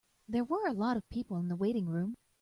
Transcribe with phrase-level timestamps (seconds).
[0.27, 2.15] There were a lot of people in the waiting room.